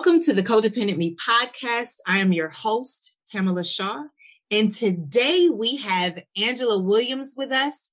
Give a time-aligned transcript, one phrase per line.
[0.00, 1.96] Welcome to the Codependent Me podcast.
[2.06, 4.04] I am your host, Tamala Shaw.
[4.50, 7.90] And today we have Angela Williams with us.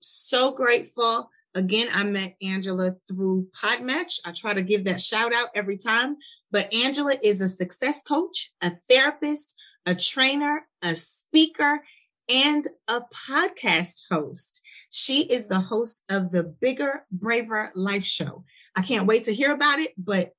[0.00, 1.28] So grateful.
[1.54, 4.20] Again, I met Angela through Podmatch.
[4.24, 6.16] I try to give that shout out every time.
[6.50, 11.84] But Angela is a success coach, a therapist, a trainer, a speaker,
[12.30, 14.62] and a podcast host.
[14.88, 18.44] She is the host of the Bigger, Braver Life Show.
[18.74, 20.32] I can't wait to hear about it, but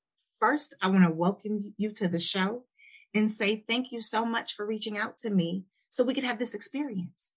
[0.44, 2.66] first, I want to welcome you to the show
[3.14, 6.38] and say thank you so much for reaching out to me so we could have
[6.38, 7.32] this experience.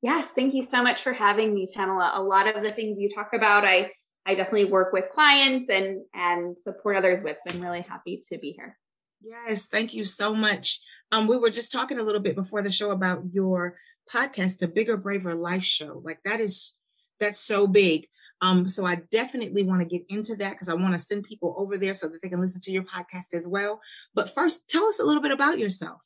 [0.00, 2.12] Yes, thank you so much for having me, Tamala.
[2.14, 3.90] A lot of the things you talk about, I
[4.24, 7.36] I definitely work with clients and and support others with.
[7.46, 8.78] So I'm really happy to be here.
[9.22, 10.80] Yes, thank you so much.
[11.12, 13.76] Um, we were just talking a little bit before the show about your
[14.10, 16.00] podcast, the Bigger Braver Life Show.
[16.02, 16.72] Like that is
[17.20, 18.08] that's so big.
[18.42, 21.54] Um, so I definitely want to get into that because I want to send people
[21.56, 23.80] over there so that they can listen to your podcast as well.
[24.14, 26.00] But first, tell us a little bit about yourself.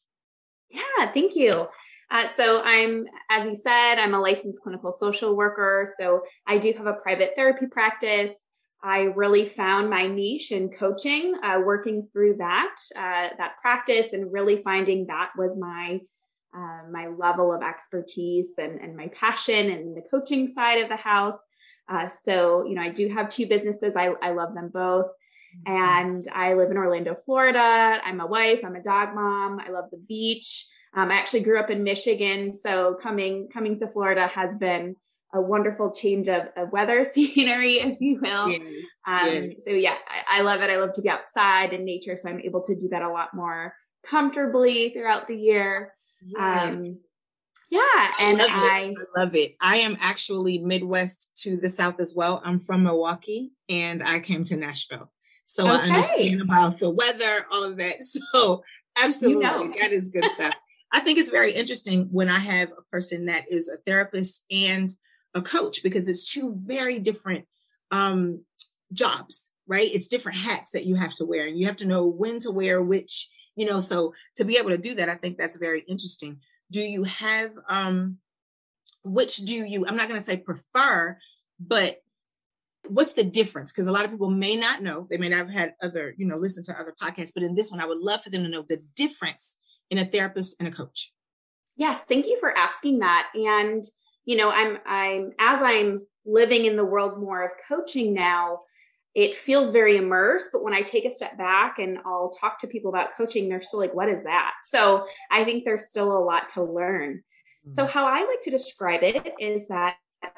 [0.71, 1.67] Yeah, thank you.
[2.11, 5.93] Uh, so I'm, as you said, I'm a licensed clinical social worker.
[5.99, 8.33] So I do have a private therapy practice.
[8.83, 14.33] I really found my niche in coaching, uh, working through that uh, that practice, and
[14.33, 16.01] really finding that was my
[16.57, 20.97] uh, my level of expertise and, and my passion and the coaching side of the
[20.97, 21.37] house.
[21.91, 23.95] Uh, so, you know, I do have two businesses.
[23.97, 25.07] I, I love them both.
[25.07, 25.73] Mm-hmm.
[25.73, 28.01] And I live in Orlando, Florida.
[28.05, 28.61] I'm a wife.
[28.65, 29.59] I'm a dog mom.
[29.59, 30.67] I love the beach.
[30.95, 34.97] Um, I actually grew up in Michigan, so coming coming to Florida has been
[35.33, 38.51] a wonderful change of, of weather scenery, if you will.
[38.51, 39.55] Yes, um, yes.
[39.67, 40.71] So yeah, I, I, love it.
[40.71, 43.35] I love to be outside in nature, so I'm able to do that a lot
[43.35, 43.73] more
[44.05, 45.93] comfortably throughout the year.
[46.23, 46.73] Yes.
[46.73, 46.99] Um,
[47.71, 49.55] yeah, and I I love it.
[49.61, 52.43] I am actually Midwest to the South as well.
[52.45, 55.13] I'm from Milwaukee, and I came to Nashville,
[55.45, 55.73] so okay.
[55.73, 57.97] I understand about the weather, all of that.
[58.03, 58.65] So
[59.01, 59.75] absolutely, you know.
[59.81, 60.57] that is good stuff.
[60.93, 64.93] I think it's very interesting when I have a person that is a therapist and
[65.35, 67.47] a coach because it's two very different
[67.93, 68.45] um,
[68.93, 69.89] jobs, right?
[69.89, 72.51] It's different hats that you have to wear, and you have to know when to
[72.51, 73.29] wear which.
[73.55, 76.81] You know, so to be able to do that, I think that's very interesting do
[76.81, 78.19] you have um
[79.05, 81.17] which do you i'm not going to say prefer
[81.59, 82.01] but
[82.89, 83.73] what's the difference?
[83.73, 86.27] Because a lot of people may not know they may not have had other you
[86.27, 88.49] know listen to other podcasts but in this one i would love for them to
[88.49, 89.59] know the difference
[89.91, 91.13] in a therapist and a coach.
[91.77, 93.29] Yes thank you for asking that.
[93.35, 93.85] And
[94.25, 98.61] you know i'm i'm as i'm living in the world more of coaching now
[99.15, 102.67] it feels very immersed but when i take a step back and i'll talk to
[102.67, 104.55] people about coaching they're still like what is that?
[104.69, 107.23] So i think there's still a lot to learn.
[107.67, 107.75] Mm-hmm.
[107.75, 109.97] so how i like to describe it is that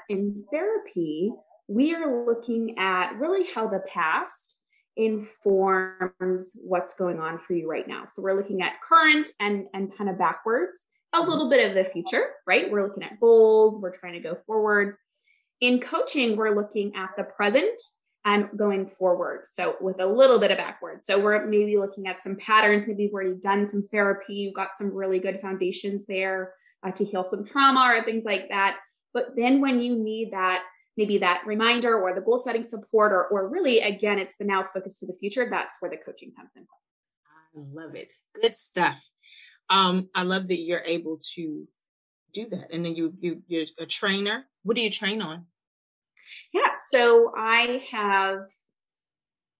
[0.08, 1.32] in therapy
[1.68, 4.58] we are looking at really how the past
[4.96, 8.04] informs what's going on for you right now.
[8.12, 10.84] So we're looking at current and and kind of backwards
[11.14, 11.30] a mm-hmm.
[11.30, 12.70] little bit of the future right?
[12.70, 14.96] We're looking at goals we're trying to go forward.
[15.60, 17.80] In coaching we're looking at the present
[18.24, 19.46] and going forward.
[19.56, 21.06] So with a little bit of backwards.
[21.06, 22.86] So we're maybe looking at some patterns.
[22.86, 24.34] Maybe you've already done some therapy.
[24.34, 26.52] You've got some really good foundations there
[26.86, 28.78] uh, to heal some trauma or things like that.
[29.12, 30.64] But then when you need that,
[30.96, 34.66] maybe that reminder or the goal setting support, or, or really, again, it's the now
[34.72, 35.48] focus to the future.
[35.50, 36.64] That's where the coaching comes in.
[36.64, 38.08] I love it.
[38.40, 38.96] Good stuff.
[39.68, 41.66] Um, I love that you're able to
[42.32, 42.72] do that.
[42.72, 44.46] And then you, you you're a trainer.
[44.62, 45.46] What do you train on?
[46.52, 48.40] Yeah, so I have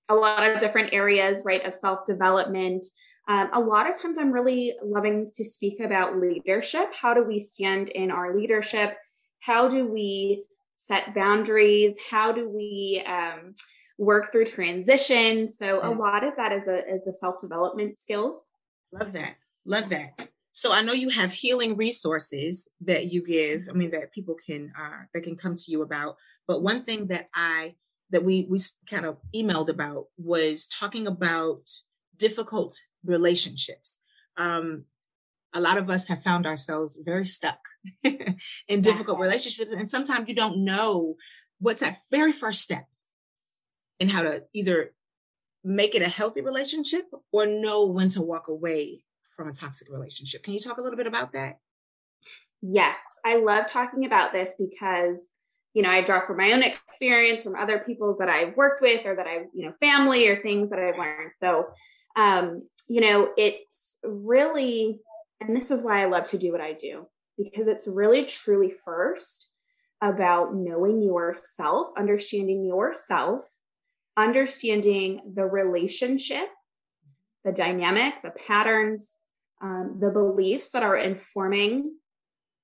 [0.08, 2.84] a lot of different areas, right, of self development.
[3.28, 6.92] Um, a lot of times I'm really loving to speak about leadership.
[7.00, 8.96] How do we stand in our leadership?
[9.40, 10.44] How do we
[10.76, 11.96] set boundaries?
[12.10, 13.54] How do we um,
[13.96, 15.46] work through transition?
[15.46, 15.84] So yes.
[15.84, 18.36] a lot of that is the is the self development skills.
[18.92, 19.36] Love that.
[19.64, 20.28] Love that.
[20.52, 23.68] So I know you have healing resources that you give.
[23.68, 26.16] I mean that people can uh, that can come to you about.
[26.46, 27.74] But one thing that I
[28.10, 31.70] that we we kind of emailed about was talking about
[32.18, 34.00] difficult relationships.
[34.36, 34.84] Um,
[35.54, 37.58] a lot of us have found ourselves very stuck
[38.68, 41.16] in difficult relationships, and sometimes you don't know
[41.58, 42.86] what's that very first step.
[43.98, 44.92] in how to either
[45.64, 49.04] make it a healthy relationship or know when to walk away
[49.42, 50.44] from a toxic relationship.
[50.44, 51.58] Can you talk a little bit about that?
[52.62, 55.18] Yes, I love talking about this because
[55.74, 59.04] you know I draw from my own experience, from other people that I've worked with,
[59.04, 61.32] or that I've you know family or things that I've learned.
[61.40, 61.66] So,
[62.16, 65.00] um, you know, it's really,
[65.40, 67.06] and this is why I love to do what I do
[67.36, 69.50] because it's really truly first
[70.00, 73.40] about knowing yourself, understanding yourself,
[74.16, 76.48] understanding the relationship,
[77.44, 79.16] the dynamic, the patterns,
[79.62, 81.94] um, the beliefs that are informing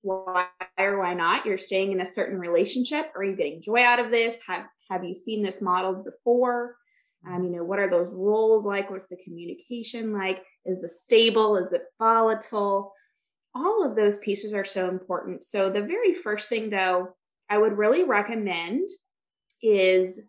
[0.03, 0.47] why
[0.79, 3.11] or why not you're staying in a certain relationship.
[3.17, 4.39] Are you getting joy out of this?
[4.47, 6.77] Have have you seen this modeled before?
[7.27, 8.91] Um, you know what are those roles like?
[8.91, 10.43] What's the communication like?
[10.65, 11.57] Is it stable?
[11.57, 12.93] Is it volatile?
[13.55, 15.43] All of those pieces are so important.
[15.43, 17.15] So the very first thing though
[17.49, 18.89] i would really recommend
[19.63, 20.21] is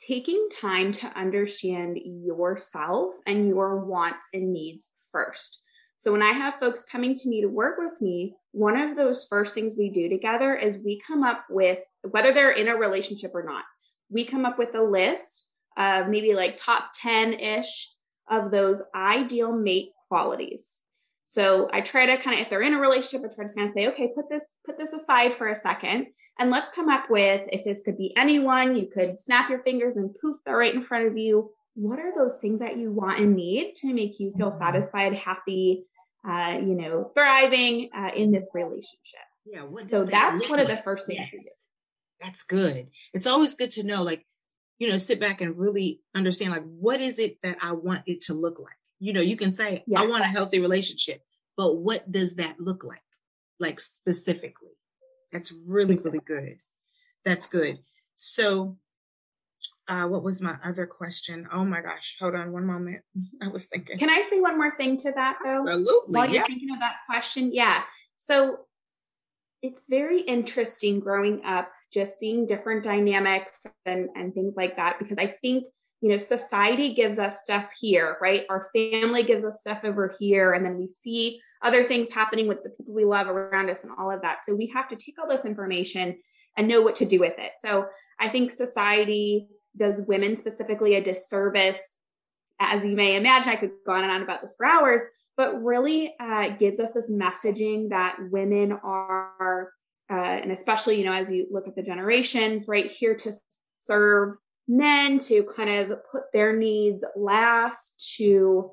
[0.00, 5.62] taking time to understand yourself and your wants and needs first
[6.02, 9.24] so when I have folks coming to me to work with me, one of those
[9.30, 11.78] first things we do together is we come up with
[12.10, 13.62] whether they're in a relationship or not.
[14.10, 15.46] We come up with a list
[15.76, 17.88] of maybe like top 10 ish
[18.28, 20.80] of those ideal mate qualities.
[21.26, 23.68] So I try to kind of, if they're in a relationship, I try to kind
[23.68, 26.08] of say, okay, put this, put this aside for a second
[26.40, 29.94] and let's come up with, if this could be anyone, you could snap your fingers
[29.94, 31.50] and poof, they're right in front of you.
[31.74, 34.58] What are those things that you want and need to make you feel mm-hmm.
[34.58, 35.84] satisfied, happy,
[36.28, 39.20] uh, you know, thriving uh, in this relationship.
[39.44, 39.66] Yeah.
[39.86, 40.70] so that that's one like?
[40.70, 41.46] of the first things yes.
[42.20, 42.88] That's good.
[43.12, 44.24] It's always good to know, like,
[44.78, 48.20] you know, sit back and really understand, like, what is it that I want it
[48.22, 48.76] to look like?
[49.00, 50.00] You know, you can say, yes.
[50.00, 51.22] I want a healthy relationship,
[51.56, 53.02] but what does that look like?
[53.58, 54.70] Like, specifically.
[55.32, 56.58] That's really, really good.
[57.24, 57.80] That's good.
[58.14, 58.76] So,
[59.88, 61.48] uh, what was my other question?
[61.52, 63.00] Oh my gosh, hold on one moment.
[63.42, 63.98] I was thinking.
[63.98, 65.68] Can I say one more thing to that though?
[65.68, 66.14] Absolutely.
[66.14, 67.82] While you're thinking of that question, yeah.
[68.16, 68.58] So
[69.62, 75.18] it's very interesting growing up, just seeing different dynamics and, and things like that, because
[75.18, 75.64] I think,
[76.00, 78.44] you know, society gives us stuff here, right?
[78.50, 82.62] Our family gives us stuff over here, and then we see other things happening with
[82.64, 84.38] the people we love around us and all of that.
[84.48, 86.16] So we have to take all this information
[86.56, 87.52] and know what to do with it.
[87.64, 87.86] So
[88.18, 91.80] I think society does women specifically a disservice.
[92.60, 95.02] As you may imagine, I could go on and on about this for hours,
[95.36, 99.72] but really uh, gives us this messaging that women are,
[100.10, 103.32] uh, and especially, you know, as you look at the generations, right, here to
[103.86, 104.36] serve
[104.68, 108.70] men, to kind of put their needs last, to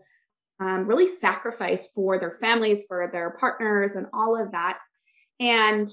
[0.59, 4.77] um, really sacrifice for their families, for their partners, and all of that.
[5.39, 5.87] And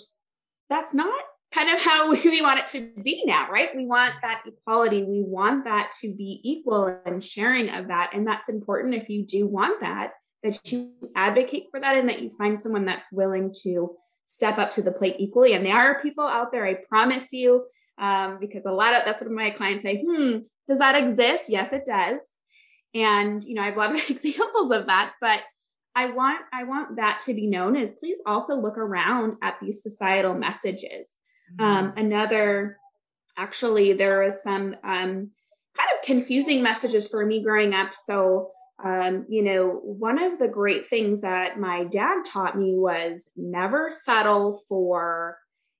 [0.69, 1.23] that's not
[1.57, 3.71] kind of how we want it to be now, right?
[3.75, 5.03] We want that equality.
[5.03, 8.11] We want that to be equal and sharing of that.
[8.13, 10.13] And that's important if you do want that,
[10.43, 13.91] that you advocate for that and that you find someone that's willing to
[14.27, 15.55] step up to the plate equally.
[15.55, 17.65] And there are people out there, I promise you,
[17.99, 20.39] um, because a lot of that's what my clients say, hmm,
[20.69, 21.47] does that exist?
[21.49, 22.21] Yes, it does.
[22.95, 25.41] And, you know, I have a lot of examples of that, but
[25.95, 29.83] I want I want that to be known as please also look around at these
[29.83, 31.09] societal messages
[31.59, 31.99] um, mm-hmm.
[31.99, 32.79] another,
[33.37, 35.31] actually, there was some um,
[35.77, 37.93] kind of confusing messages for me growing up.
[38.07, 38.51] So,
[38.83, 43.91] um, you know, one of the great things that my dad taught me was never
[43.91, 45.39] settle for,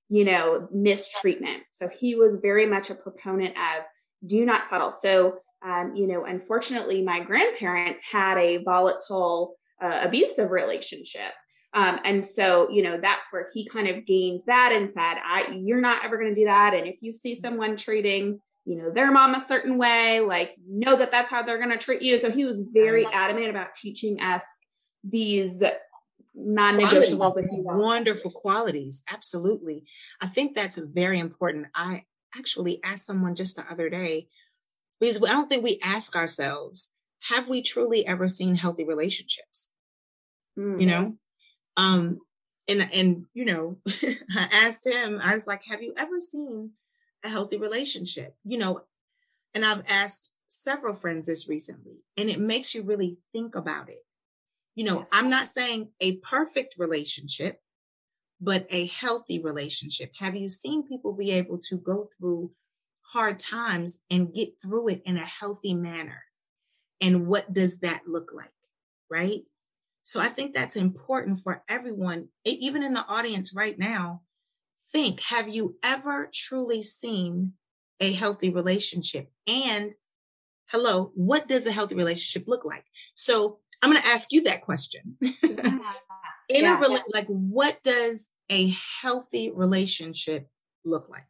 [0.09, 1.63] you know, mistreatment.
[1.73, 3.83] So he was very much a proponent of
[4.25, 4.93] do not settle.
[5.03, 11.33] So, um, you know, unfortunately, my grandparents had a volatile, uh, abusive relationship.
[11.77, 15.51] Um, and so, you know, that's where he kind of gained that and said, I,
[15.51, 16.73] you're not ever going to do that.
[16.73, 20.97] And if you see someone treating, you know, their mom a certain way, like, know
[20.97, 22.19] that that's how they're going to treat you.
[22.19, 24.43] So he was very adamant about teaching us
[25.03, 25.61] these
[26.33, 29.83] non-negotiable wonderful qualities absolutely.
[30.19, 31.67] I think that's very important.
[31.75, 32.05] I
[32.35, 34.27] actually asked someone just the other day
[34.99, 36.91] because i don't think we ask ourselves
[37.31, 39.71] have we truly ever seen healthy relationships?
[40.59, 40.81] Mm-hmm.
[40.81, 41.17] you know
[41.77, 42.19] um,
[42.67, 46.71] and and you know, I asked him, I was like, have you ever seen
[47.23, 48.35] a healthy relationship?
[48.43, 48.81] You know,
[49.53, 54.03] and I've asked several friends this recently, and it makes you really think about it.
[54.75, 55.09] You know, yes.
[55.11, 57.61] I'm not saying a perfect relationship,
[58.41, 60.11] but a healthy relationship.
[60.19, 62.51] Have you seen people be able to go through
[63.01, 66.23] hard times and get through it in a healthy manner?
[66.99, 68.51] And what does that look like?
[69.09, 69.43] Right?
[70.07, 74.21] So I think that's important for everyone, even in the audience right now.
[74.93, 77.55] Think, have you ever truly seen
[77.99, 79.29] a healthy relationship?
[79.47, 79.95] And
[80.67, 82.85] hello, what does a healthy relationship look like?
[83.15, 85.17] So I'm going to ask you that question.
[85.43, 85.81] In
[86.49, 90.47] yeah, a rela- like, what does a healthy relationship
[90.85, 91.27] look like?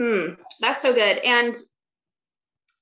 [0.00, 1.18] Mm, that's so good.
[1.18, 1.54] And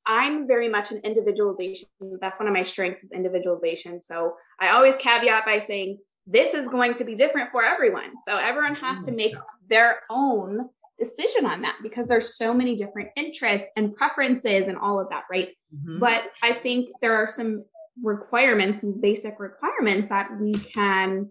[0.06, 1.88] I'm very much an individualization.
[2.20, 4.00] That's one of my strengths is individualization.
[4.06, 8.12] So I always caveat by saying this is going to be different for everyone.
[8.26, 9.34] So everyone has to make
[9.68, 10.68] their own
[10.98, 15.24] decision on that because there's so many different interests and preferences and all of that,
[15.30, 15.48] right?
[15.74, 15.98] Mm-hmm.
[15.98, 17.64] But I think there are some
[18.02, 21.30] requirements, these basic requirements that we can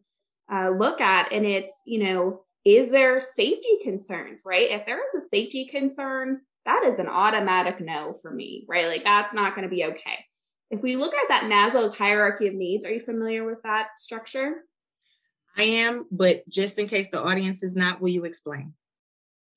[0.52, 1.32] uh, look at.
[1.32, 4.70] And it's, you know, is there safety concerns, right?
[4.70, 8.88] If there is a safety concern, that is an automatic no for me, right?
[8.88, 10.26] Like that's not going to be okay.
[10.70, 14.64] If we look at that Maslow's hierarchy of needs, are you familiar with that structure?
[15.58, 18.74] I am, but just in case the audience is not, will you explain?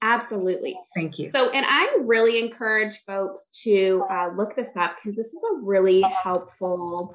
[0.02, 0.76] Absolutely.
[0.94, 1.30] Thank you.
[1.32, 5.62] So, and I really encourage folks to uh, look this up because this is a
[5.62, 7.14] really helpful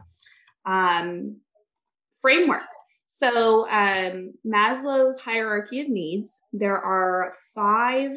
[0.65, 1.37] um,
[2.21, 2.63] framework.
[3.05, 8.11] So, um, Maslow's hierarchy of needs, there are five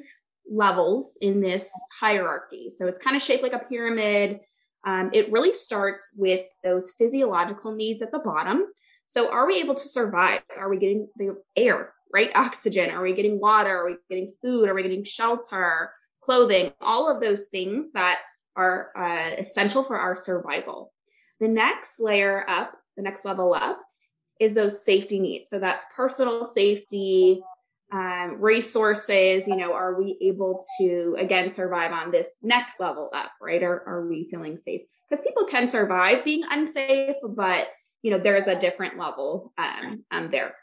[0.50, 2.70] levels in this hierarchy.
[2.76, 4.40] So, it's kind of shaped like a pyramid.
[4.84, 8.64] Um, it really starts with those physiological needs at the bottom.
[9.06, 10.40] So, are we able to survive?
[10.58, 12.30] Are we getting the air, right?
[12.34, 12.90] Oxygen?
[12.90, 13.70] Are we getting water?
[13.70, 14.68] Are we getting food?
[14.68, 15.92] Are we getting shelter,
[16.24, 16.72] clothing?
[16.80, 18.20] All of those things that
[18.56, 20.92] are uh, essential for our survival.
[21.40, 23.80] The next layer up, the next level up,
[24.40, 25.50] is those safety needs.
[25.50, 27.42] So that's personal safety,
[27.92, 29.46] um, resources.
[29.46, 33.62] You know, are we able to again survive on this next level up, right?
[33.62, 34.82] Or are we feeling safe?
[35.08, 37.68] Because people can survive being unsafe, but
[38.02, 40.54] you know, there's a different level um, um, there.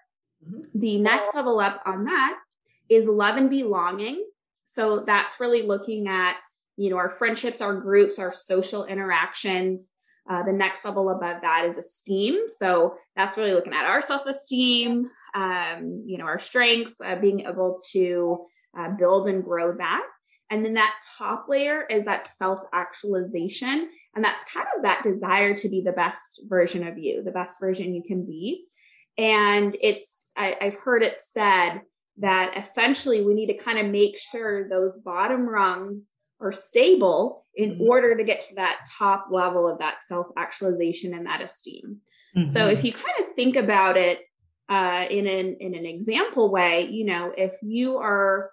[0.45, 0.79] Mm-hmm.
[0.79, 2.36] The next level up on that
[2.89, 4.25] is love and belonging.
[4.65, 6.38] So that's really looking at,
[6.77, 9.91] you know, our friendships, our groups, our social interactions.
[10.29, 12.38] Uh, the next level above that is esteem.
[12.59, 17.41] So that's really looking at our self esteem, um, you know, our strengths, uh, being
[17.41, 18.45] able to
[18.77, 20.03] uh, build and grow that.
[20.51, 23.89] And then that top layer is that self actualization.
[24.15, 27.59] And that's kind of that desire to be the best version of you, the best
[27.59, 28.65] version you can be.
[29.17, 31.81] And it's, I, I've heard it said
[32.19, 36.03] that essentially we need to kind of make sure those bottom rungs
[36.41, 37.82] are stable in mm-hmm.
[37.82, 41.98] order to get to that top level of that self actualization and that esteem.
[42.36, 42.54] Mm-hmm.
[42.54, 44.20] So if you kind of think about it
[44.70, 48.51] uh, in an in an example way, you know, if you are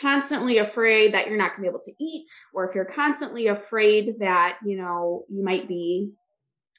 [0.00, 3.46] constantly afraid that you're not going to be able to eat, or if you're constantly
[3.46, 6.10] afraid that, you know, you might be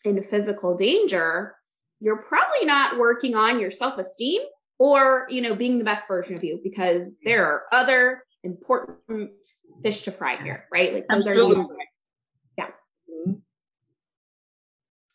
[0.03, 1.55] in physical danger,
[2.01, 4.41] you're probably not working on your self esteem
[4.77, 9.31] or, you know, being the best version of you because there are other important
[9.85, 10.93] fish to fry here, right?
[10.93, 11.63] Like those Absolutely.
[11.63, 11.67] are,
[12.57, 12.67] yeah.
[13.09, 13.33] Mm-hmm.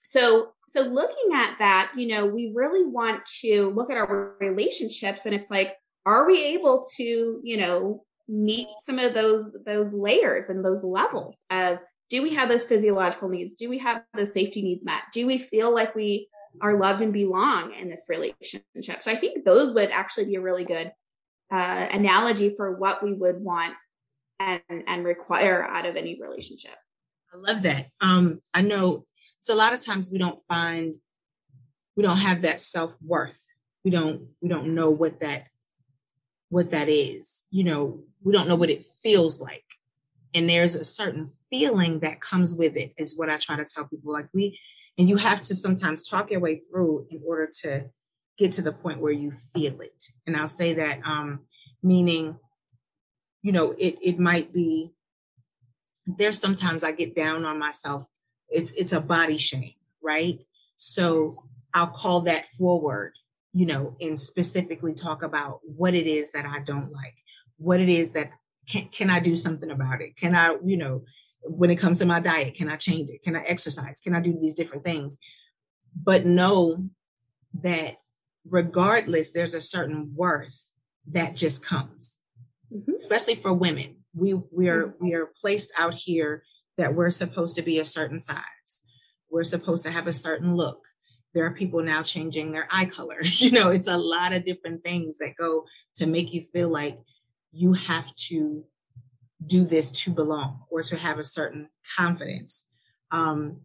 [0.04, 5.26] So, so looking at that, you know, we really want to look at our relationships
[5.26, 5.74] and it's like,
[6.06, 11.34] are we able to you know meet some of those those layers and those levels
[11.50, 15.26] of do we have those physiological needs do we have those safety needs met do
[15.26, 16.28] we feel like we
[16.62, 20.40] are loved and belong in this relationship so i think those would actually be a
[20.40, 20.92] really good
[21.52, 23.74] uh, analogy for what we would want
[24.40, 26.74] and and require out of any relationship
[27.32, 29.04] i love that um i know
[29.38, 30.94] it's a lot of times we don't find
[31.96, 33.46] we don't have that self-worth
[33.84, 35.46] we don't we don't know what that
[36.50, 37.44] what that is.
[37.50, 39.64] You know, we don't know what it feels like.
[40.34, 43.86] And there's a certain feeling that comes with it, is what I try to tell
[43.86, 44.12] people.
[44.12, 44.60] Like, we,
[44.98, 47.86] and you have to sometimes talk your way through in order to
[48.36, 50.04] get to the point where you feel it.
[50.26, 51.40] And I'll say that, um,
[51.82, 52.36] meaning,
[53.42, 54.92] you know, it, it might be,
[56.06, 58.06] there's sometimes I get down on myself.
[58.48, 60.40] It's, it's a body shame, right?
[60.76, 61.32] So
[61.72, 63.12] I'll call that forward
[63.52, 67.16] you know, and specifically talk about what it is that I don't like,
[67.58, 68.30] what it is that
[68.68, 70.16] can, can I do something about it?
[70.16, 71.02] Can I, you know,
[71.42, 73.22] when it comes to my diet, can I change it?
[73.22, 74.00] Can I exercise?
[74.00, 75.18] Can I do these different things?
[76.00, 76.88] But know
[77.62, 77.96] that
[78.48, 80.70] regardless, there's a certain worth
[81.10, 82.18] that just comes,
[82.72, 82.92] mm-hmm.
[82.96, 83.96] especially for women.
[84.14, 85.04] We we are mm-hmm.
[85.04, 86.42] we are placed out here
[86.78, 88.82] that we're supposed to be a certain size.
[89.30, 90.80] We're supposed to have a certain look
[91.34, 93.20] there are people now changing their eye color.
[93.40, 95.64] You know, it's a lot of different things that go
[95.96, 96.98] to make you feel like
[97.52, 98.64] you have to
[99.46, 102.66] do this to belong or to have a certain confidence.
[103.10, 103.62] Um,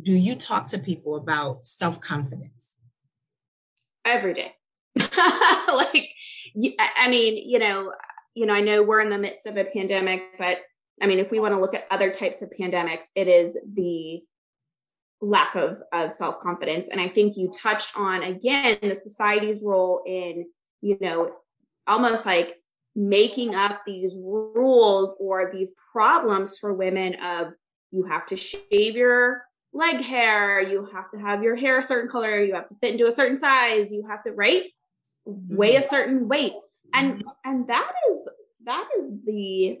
[0.00, 2.76] do you talk to people about self confidence?
[4.04, 4.54] Every day.
[4.96, 6.08] like,
[6.96, 7.92] I mean, you know,
[8.38, 10.58] you know, I know we're in the midst of a pandemic, but
[11.02, 14.22] I mean, if we want to look at other types of pandemics, it is the
[15.20, 16.86] lack of, of self confidence.
[16.88, 20.46] And I think you touched on again the society's role in,
[20.80, 21.32] you know,
[21.88, 22.54] almost like
[22.94, 27.48] making up these rules or these problems for women of
[27.90, 29.42] you have to shave your
[29.72, 32.92] leg hair, you have to have your hair a certain color, you have to fit
[32.92, 34.62] into a certain size, you have to right
[35.24, 35.90] weigh a mm-hmm.
[35.90, 36.52] certain weight.
[36.94, 37.28] And mm-hmm.
[37.44, 38.28] and that is
[38.64, 39.78] that is the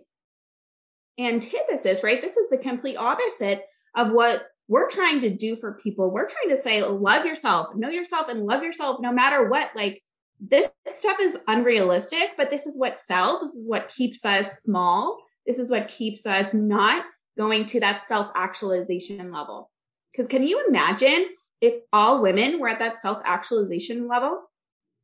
[1.18, 2.22] antithesis, right?
[2.22, 3.64] This is the complete opposite
[3.96, 6.10] of what we're trying to do for people.
[6.10, 9.70] We're trying to say, love yourself, know yourself, and love yourself no matter what.
[9.74, 10.02] Like,
[10.40, 13.40] this stuff is unrealistic, but this is what sells.
[13.40, 15.18] This is what keeps us small.
[15.46, 17.04] This is what keeps us not
[17.36, 19.70] going to that self actualization level.
[20.12, 21.26] Because can you imagine
[21.60, 24.42] if all women were at that self actualization level?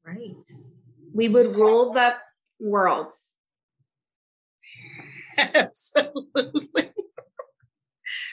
[0.05, 0.37] Right.
[1.15, 2.15] We would rule the
[2.61, 3.07] world.
[5.39, 6.91] Absolutely.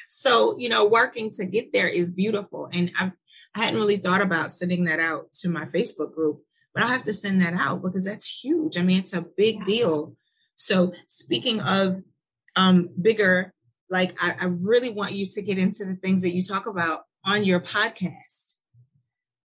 [0.09, 2.69] so, you know, working to get there is beautiful.
[2.73, 3.11] And I,
[3.55, 6.41] I hadn't really thought about sending that out to my Facebook group,
[6.73, 8.77] but I'll have to send that out because that's huge.
[8.77, 10.15] I mean, it's a big deal.
[10.55, 12.01] So, speaking of
[12.55, 13.53] um, bigger,
[13.89, 17.01] like, I, I really want you to get into the things that you talk about
[17.25, 18.57] on your podcast.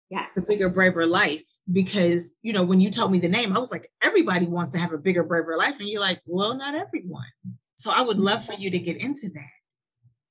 [0.09, 0.33] Yes.
[0.33, 3.71] The bigger, braver life because you know when you told me the name i was
[3.71, 5.79] like everybody wants to have a bigger braver life.
[5.79, 7.31] And you're like well not everyone.
[7.75, 9.49] So i would love for you to get into that.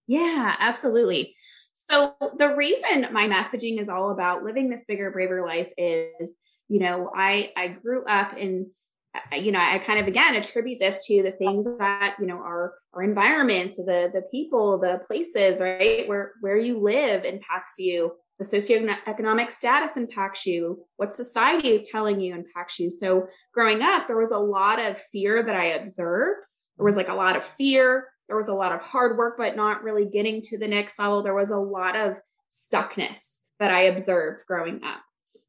[0.07, 1.35] Yeah absolutely.
[1.73, 6.31] So the reason my messaging is all about living this bigger braver life is
[6.69, 8.71] you know i i grew up in
[9.15, 12.37] uh, you know i kind of again attribute this to the things that you know
[12.37, 18.13] our our environments the the people the places right where where you live impacts you
[18.41, 22.91] the socioeconomic status impacts you, what society is telling you impacts you.
[22.91, 26.41] So growing up, there was a lot of fear that I observed.
[26.79, 28.07] There was like a lot of fear.
[28.29, 31.23] There was a lot of hard work, but not really getting to the next level.
[31.23, 32.15] There was a lot of
[32.51, 35.03] stuckness that I observed growing up.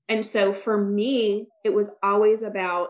[0.09, 2.89] And so for me, it was always about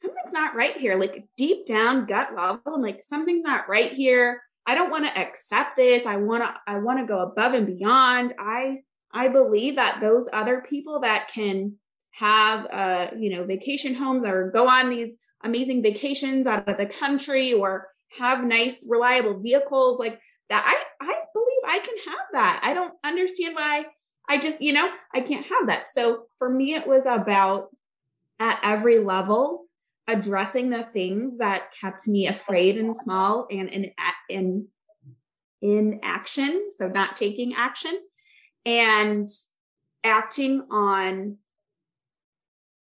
[0.00, 2.60] something's not right here, like deep down gut level.
[2.66, 4.40] I'm like, something's not right here.
[4.64, 6.06] I don't want to accept this.
[6.06, 8.34] I want to, I want to go above and beyond.
[8.38, 8.82] I
[9.14, 11.76] I believe that those other people that can
[12.10, 16.86] have, uh, you know, vacation homes or go on these amazing vacations out of the
[16.86, 20.64] country or have nice, reliable vehicles like that,
[21.00, 22.60] I, I believe I can have that.
[22.64, 23.86] I don't understand why
[24.28, 25.88] I just, you know, I can't have that.
[25.88, 27.68] So for me, it was about
[28.40, 29.66] at every level
[30.08, 33.92] addressing the things that kept me afraid and small and in
[34.28, 34.68] in
[35.62, 37.98] in action so not taking action
[38.66, 39.28] and
[40.02, 41.36] acting on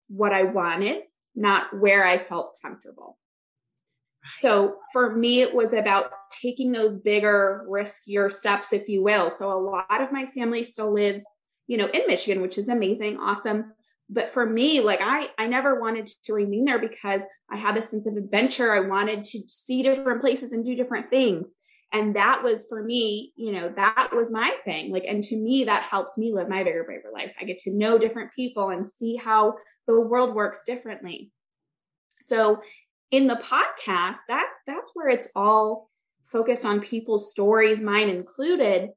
[0.08, 1.04] what I wanted,
[1.36, 3.18] not where I felt comfortable.
[4.40, 9.32] So for me, it was about taking those bigger, riskier steps, if you will.
[9.38, 11.26] So a lot of my family still lives,
[11.68, 13.74] you know, in Michigan, which is amazing, awesome.
[14.10, 17.82] But for me, like I, I never wanted to remain there because I had a
[17.82, 18.74] sense of adventure.
[18.74, 21.54] I wanted to see different places and do different things
[21.94, 24.92] and that was for me you know that was my thing.
[24.92, 27.34] Like and to me that helps me live my bigger braver life.
[27.40, 29.56] I get to know different people and see how
[29.88, 31.32] the world works differently.
[32.20, 32.62] So
[33.12, 35.90] in the podcast that that's where it's all
[36.32, 38.90] focused on people's stories mine included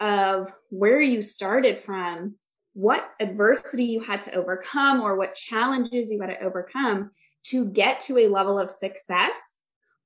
[0.00, 2.36] of where you started from
[2.72, 7.10] what adversity you had to overcome or what challenges you had to overcome
[7.42, 9.36] to get to a level of success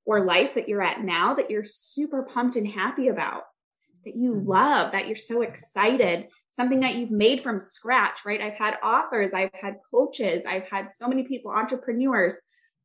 [0.05, 3.43] or life that you're at now that you're super pumped and happy about,
[4.05, 4.49] that you mm-hmm.
[4.49, 8.41] love, that you're so excited, something that you've made from scratch, right?
[8.41, 12.35] I've had authors, I've had coaches, I've had so many people, entrepreneurs,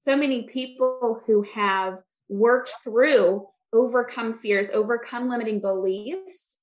[0.00, 6.58] so many people who have worked through, overcome fears, overcome limiting beliefs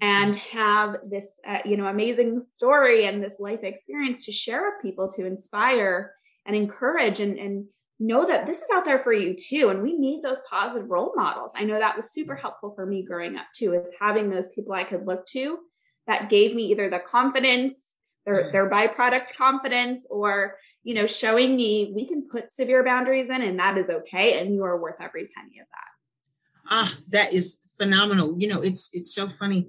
[0.00, 4.82] and have this uh, you know amazing story and this life experience to share with
[4.82, 6.14] people to inspire
[6.46, 7.66] and encourage and, and
[8.00, 9.68] know that this is out there for you too.
[9.68, 11.52] And we need those positive role models.
[11.54, 14.72] I know that was super helpful for me growing up too, is having those people
[14.72, 15.58] I could look to
[16.06, 17.84] that gave me either the confidence,
[18.24, 18.52] their, yes.
[18.52, 23.58] their byproduct confidence, or, you know, showing me we can put severe boundaries in and
[23.58, 24.40] that is okay.
[24.40, 26.72] And you are worth every penny of that.
[26.72, 28.34] Ah, that is phenomenal.
[28.38, 29.68] You know, it's, it's so funny.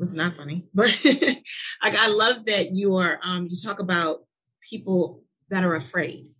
[0.00, 4.20] It's not funny, but like, I love that you are, um, you talk about
[4.68, 6.30] people that are afraid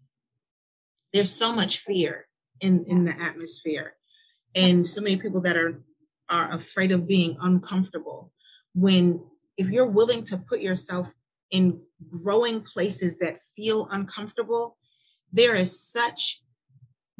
[1.12, 2.26] there's so much fear
[2.60, 3.94] in in the atmosphere
[4.54, 5.82] and so many people that are
[6.28, 8.32] are afraid of being uncomfortable
[8.74, 9.20] when
[9.56, 11.12] if you're willing to put yourself
[11.50, 11.80] in
[12.22, 14.76] growing places that feel uncomfortable
[15.32, 16.42] there is such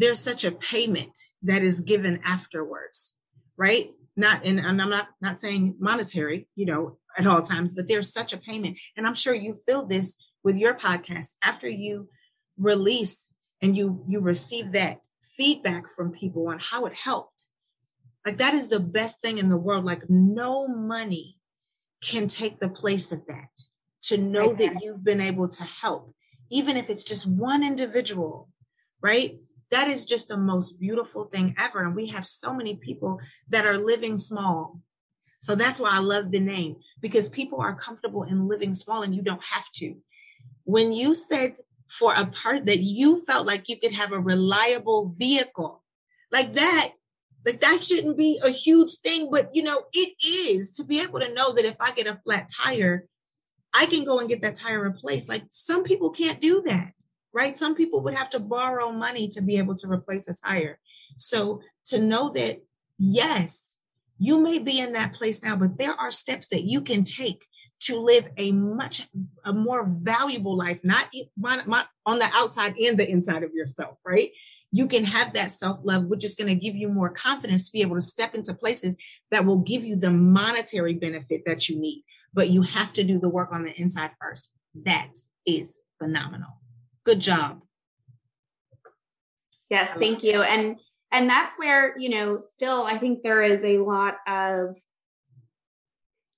[0.00, 3.14] there's such a payment that is given afterwards,
[3.58, 3.90] right?
[4.16, 8.10] Not and, and I'm not not saying monetary, you know, at all times, but there's
[8.10, 8.78] such a payment.
[8.96, 12.08] And I'm sure you feel this with your podcast after you
[12.58, 13.28] release
[13.62, 15.00] and you you receive that
[15.36, 17.46] feedback from people on how it helped.
[18.24, 19.84] Like that is the best thing in the world.
[19.84, 21.38] Like no money
[22.02, 23.48] can take the place of that.
[24.04, 26.14] To know that you've been able to help,
[26.50, 28.48] even if it's just one individual,
[29.02, 29.38] right?
[29.70, 31.84] That is just the most beautiful thing ever.
[31.84, 33.20] And we have so many people
[33.50, 34.80] that are living small.
[35.40, 39.14] So that's why I love the name because people are comfortable in living small and
[39.14, 39.96] you don't have to.
[40.64, 41.56] When you said
[41.90, 45.82] for a part that you felt like you could have a reliable vehicle
[46.32, 46.92] like that,
[47.44, 51.20] like that shouldn't be a huge thing, but you know, it is to be able
[51.20, 53.06] to know that if I get a flat tire,
[53.74, 55.28] I can go and get that tire replaced.
[55.28, 56.92] Like some people can't do that
[57.32, 57.58] right?
[57.58, 60.78] Some people would have to borrow money to be able to replace a tire.
[61.16, 62.62] So to know that,
[62.98, 63.78] yes,
[64.18, 67.46] you may be in that place now, but there are steps that you can take
[67.80, 69.08] to live a much
[69.44, 71.08] a more valuable life, not
[72.06, 74.30] on the outside and the inside of yourself, right?
[74.70, 77.72] You can have that self love, which is going to give you more confidence to
[77.72, 78.96] be able to step into places
[79.30, 82.04] that will give you the monetary benefit that you need.
[82.32, 84.52] But you have to do the work on the inside first.
[84.84, 85.12] That
[85.46, 86.60] is phenomenal.
[87.04, 87.62] Good job.
[89.68, 90.42] Yes, thank you.
[90.42, 90.78] And
[91.12, 94.76] and that's where, you know, still I think there is a lot of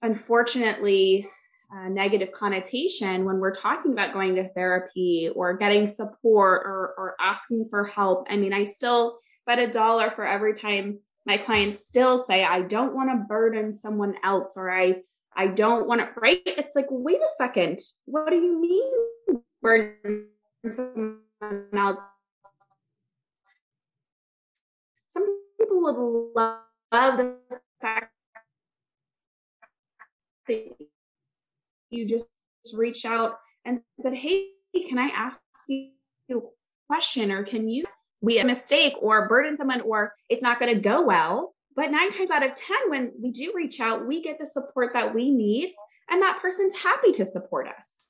[0.03, 1.29] unfortunately
[1.75, 7.17] uh, negative connotation when we're talking about going to therapy or getting support or, or
[7.19, 8.27] asking for help.
[8.29, 12.61] I mean, I still bet a dollar for every time my clients still say, I
[12.63, 14.97] don't want to burden someone else or I
[15.35, 16.43] I don't want to, right?
[16.45, 17.81] It's like, wait a second.
[18.05, 20.27] What do you mean burden
[20.71, 21.19] someone
[21.75, 21.99] else.
[25.15, 27.37] Some people would love, the
[27.81, 28.13] fact
[30.49, 30.71] that
[31.91, 32.27] you just
[32.75, 34.49] reached out and said, Hey,
[34.89, 35.91] can I ask you
[36.31, 36.41] a
[36.89, 37.31] question?
[37.31, 37.85] Or can you,
[38.21, 41.55] we a mistake or burden someone or it's not going to go well.
[41.75, 44.93] But nine times out of 10, when we do reach out, we get the support
[44.93, 45.75] that we need
[46.11, 48.03] and that person's happy to support us.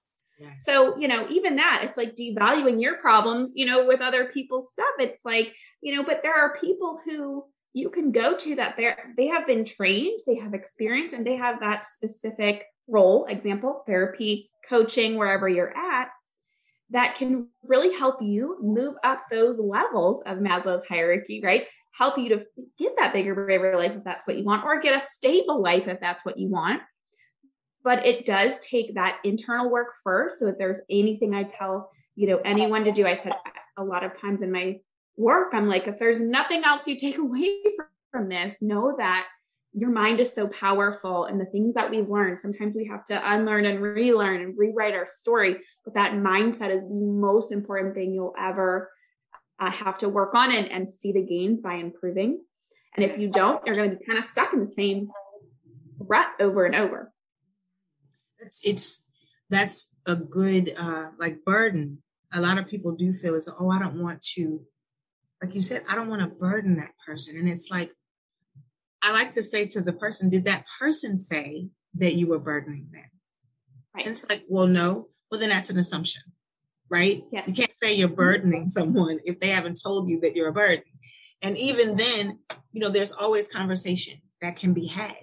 [0.58, 4.72] So, you know, even that, it's like devaluing your problems, you know, with other people's
[4.72, 4.86] stuff.
[4.98, 9.12] It's like, you know, but there are people who you can go to that they're
[9.16, 14.50] they have been trained, they have experience, and they have that specific role, example, therapy,
[14.68, 16.08] coaching, wherever you're at,
[16.90, 21.66] that can really help you move up those levels of Maslow's hierarchy, right?
[21.92, 22.44] Help you to
[22.78, 25.88] get that bigger, braver life if that's what you want, or get a stable life
[25.88, 26.82] if that's what you want
[27.84, 30.38] but it does take that internal work first.
[30.38, 33.32] So if there's anything I tell, you know, anyone to do, I said
[33.76, 34.78] a lot of times in my
[35.16, 37.60] work, I'm like, if there's nothing else you take away
[38.10, 39.26] from this, know that
[39.74, 43.32] your mind is so powerful and the things that we've learned sometimes we have to
[43.32, 48.12] unlearn and relearn and rewrite our story but that mindset is the most important thing
[48.12, 48.90] you'll ever
[49.62, 52.42] uh, have to work on and, and see the gains by improving.
[52.96, 55.10] And if you don't you're going to be kind of stuck in the same
[55.98, 57.12] rut over and over.
[58.40, 59.04] It's it's
[59.48, 62.02] that's a good uh like burden.
[62.32, 64.62] A lot of people do feel is oh i don't want to
[65.42, 67.36] like you said i don't want to burden that person.
[67.36, 67.90] And it's like
[69.02, 72.88] i like to say to the person did that person say that you were burdening
[72.92, 73.04] them?
[73.94, 74.06] Right.
[74.06, 75.08] And it's like well no.
[75.30, 76.22] Well then that's an assumption
[76.90, 77.22] right?
[77.32, 77.42] Yeah.
[77.46, 80.84] you can't say you're burdening someone if they haven't told you that you're a burden.
[81.40, 82.38] And even then
[82.72, 85.14] you know there's always conversation that can be had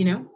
[0.00, 0.30] you know?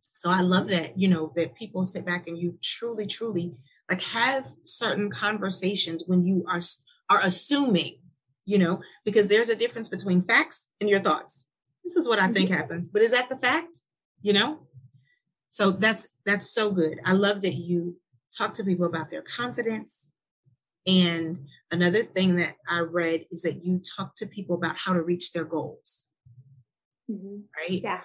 [0.00, 3.52] So I love that, you know, that people sit back and you truly, truly
[3.88, 6.60] like have certain conversations when you are
[7.08, 8.00] are assuming,
[8.48, 11.46] you know, because there's a difference between facts and your thoughts.
[11.84, 13.80] This is what I think happens, but is that the fact?
[14.22, 14.60] You know?
[15.50, 16.98] So that's that's so good.
[17.04, 17.98] I love that you
[18.36, 20.10] talk to people about their confidence.
[20.86, 25.02] And another thing that I read is that you talk to people about how to
[25.02, 26.06] reach their goals.
[27.10, 27.40] Mm-hmm.
[27.54, 27.82] Right?
[27.82, 28.00] Yeah.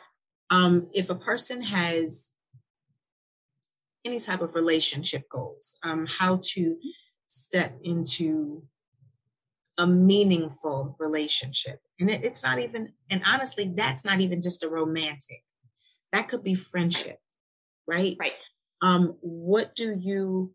[0.50, 2.32] Um, if a person has
[4.04, 6.76] any type of relationship goals, um, how to
[7.28, 8.64] step into
[9.78, 11.80] a meaningful relationship.
[12.00, 15.44] And it, it's not even, and honestly, that's not even just a romantic.
[16.12, 17.20] That could be friendship,
[17.88, 18.16] right?
[18.20, 18.34] Right.
[18.82, 20.54] Um, what do you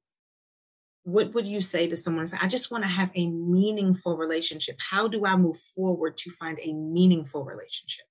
[1.04, 5.08] what would you say to someone i just want to have a meaningful relationship how
[5.08, 8.04] do i move forward to find a meaningful relationship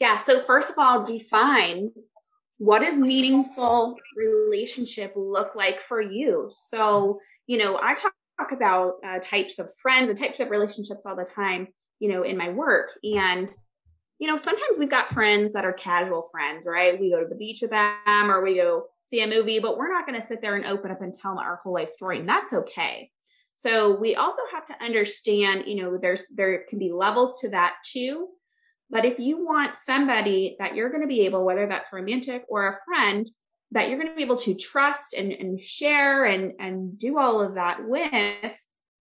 [0.00, 0.16] yeah.
[0.16, 1.90] So, first of all, define
[2.58, 6.50] what does meaningful relationship look like for you?
[6.70, 8.12] So, you know, I talk
[8.52, 11.68] about uh, types of friends and types of relationships all the time,
[12.00, 12.90] you know, in my work.
[13.02, 13.52] And,
[14.18, 16.98] you know, sometimes we've got friends that are casual friends, right?
[16.98, 19.92] We go to the beach with them or we go see a movie, but we're
[19.92, 22.20] not going to sit there and open up and tell them our whole life story.
[22.20, 23.10] And that's okay.
[23.54, 27.74] So we also have to understand, you know, there's there can be levels to that
[27.84, 28.28] too.
[28.90, 32.68] But if you want somebody that you're going to be able, whether that's romantic or
[32.68, 33.28] a friend,
[33.72, 37.42] that you're going to be able to trust and, and share and, and do all
[37.42, 38.52] of that with,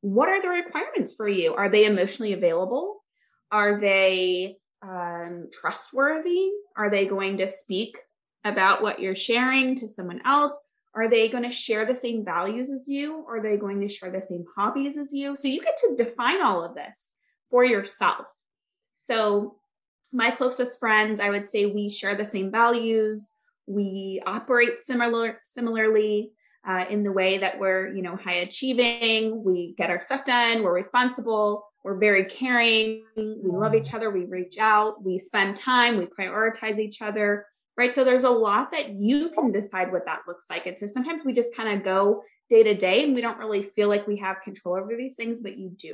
[0.02, 1.56] what are the requirements for you?
[1.56, 3.04] Are they emotionally available?
[3.52, 6.50] Are they um, trustworthy?
[6.76, 7.98] Are they going to speak
[8.44, 10.58] about what you're sharing to someone else?
[10.94, 13.26] Are they going to share the same values as you?
[13.30, 15.36] Are they going to share the same hobbies as you?
[15.36, 17.10] So you get to define all of this
[17.50, 18.26] for yourself.
[19.10, 19.58] So
[20.12, 23.30] my closest friends, I would say we share the same values.
[23.68, 26.32] We operate similar similarly
[26.68, 29.44] uh, in the way that we're, you know, high achieving.
[29.44, 30.64] We get our stuff done.
[30.64, 31.66] We're responsible.
[31.84, 33.04] We're very caring.
[33.16, 34.10] We love each other.
[34.10, 35.04] We reach out.
[35.04, 35.98] We spend time.
[35.98, 37.46] We prioritize each other.
[37.78, 37.94] Right.
[37.94, 40.66] So there's a lot that you can decide what that looks like.
[40.66, 43.64] And so sometimes we just kind of go day to day and we don't really
[43.76, 45.94] feel like we have control over these things, but you do.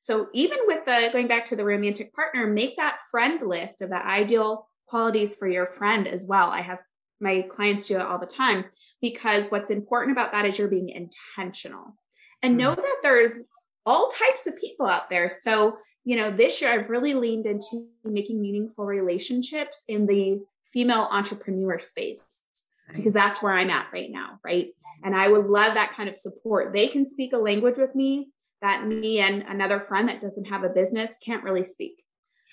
[0.00, 3.90] So even with the going back to the romantic partner, make that friend list of
[3.90, 6.50] the ideal qualities for your friend as well.
[6.50, 6.78] I have
[7.22, 8.64] my clients do it all the time
[9.00, 11.96] because what's important about that is you're being intentional
[12.42, 12.80] and know mm-hmm.
[12.80, 13.42] that there's
[13.86, 15.30] all types of people out there.
[15.30, 20.40] So, you know, this year I've really leaned into making meaningful relationships in the
[20.72, 22.42] female entrepreneur space
[22.88, 22.96] nice.
[22.96, 24.38] because that's where I'm at right now.
[24.44, 24.68] Right.
[25.04, 26.72] And I would love that kind of support.
[26.72, 28.28] They can speak a language with me
[28.60, 32.02] that me and another friend that doesn't have a business can't really speak.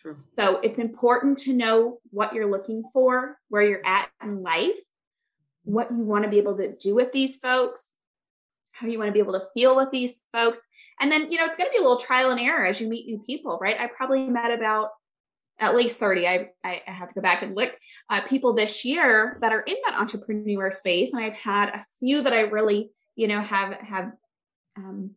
[0.02, 0.16] Sure.
[0.38, 4.76] So it's important to know what you're looking for, where you're at in life,
[5.64, 7.90] what you want to be able to do with these folks,
[8.72, 10.62] how you want to be able to feel with these folks.
[11.02, 12.88] And then, you know, it's going to be a little trial and error as you
[12.88, 13.80] meet new people, right?
[13.80, 14.90] I probably met about
[15.60, 16.28] at least 30.
[16.28, 17.72] I, I have to go back and look
[18.10, 21.12] uh, people this year that are in that entrepreneur space.
[21.12, 24.12] And I've had a few that I really, you know, have, have,
[24.78, 25.12] um,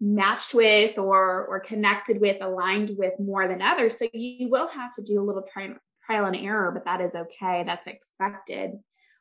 [0.00, 3.98] matched with or or connected with aligned with more than others.
[3.98, 5.74] So you will have to do a little trial
[6.06, 7.64] trial and error but that is okay.
[7.66, 8.72] That's expected.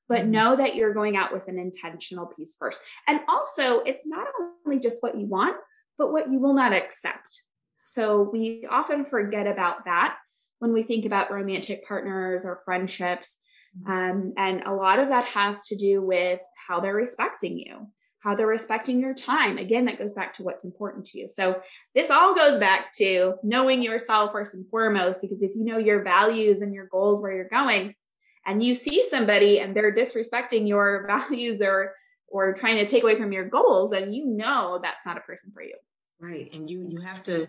[0.07, 0.31] But mm-hmm.
[0.31, 2.81] know that you're going out with an intentional piece first.
[3.07, 4.27] And also it's not
[4.65, 5.57] only just what you want
[5.97, 7.43] but what you will not accept.
[7.83, 10.17] So we often forget about that
[10.59, 13.37] when we think about romantic partners or friendships.
[13.83, 13.91] Mm-hmm.
[13.91, 17.87] um, and a lot of that has to do with how they're respecting you
[18.19, 19.57] how they're respecting your time.
[19.57, 21.29] Again, that goes back to what's important to you.
[21.29, 21.61] So
[21.95, 26.03] this all goes back to knowing yourself first and foremost, because if you know your
[26.03, 27.95] values and your goals, where you're going,
[28.45, 31.93] and you see somebody and they're disrespecting your values or
[32.31, 35.51] or trying to take away from your goals, and you know that's not a person
[35.53, 35.75] for you.
[36.19, 36.53] Right.
[36.53, 37.47] And you you have to,